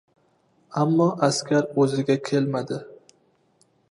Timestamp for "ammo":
0.83-1.09